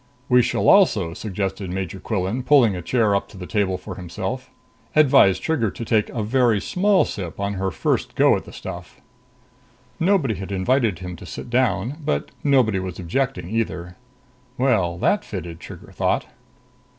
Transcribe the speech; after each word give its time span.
"We 0.29 0.41
shall 0.41 0.67
also," 0.67 1.13
suggested 1.13 1.69
Major 1.69 1.99
Quillan, 1.99 2.41
pulling 2.41 2.75
a 2.75 2.81
chair 2.81 3.13
up 3.15 3.29
to 3.29 3.37
the 3.37 3.45
table 3.45 3.77
for 3.77 3.93
himself, 3.97 4.49
"Advise 4.95 5.37
Trigger 5.37 5.69
to 5.69 5.85
take 5.85 6.09
a 6.09 6.23
very 6.23 6.59
small 6.59 7.05
sip 7.05 7.39
on 7.39 7.53
her 7.53 7.69
first 7.69 8.15
go 8.15 8.35
at 8.35 8.45
the 8.45 8.51
stuff." 8.51 8.99
Nobody 9.99 10.33
had 10.33 10.51
invited 10.51 10.97
him 10.97 11.15
to 11.17 11.25
sit 11.27 11.51
down. 11.51 11.97
But 12.03 12.31
nobody 12.43 12.79
was 12.79 12.97
objecting 12.97 13.47
either. 13.51 13.95
Well, 14.57 14.97
that 14.97 15.23
fitted, 15.23 15.59
Trigger 15.59 15.91
thought. 15.91 16.25